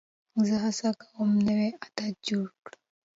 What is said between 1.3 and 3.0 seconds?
نوی عادت جوړ کړم.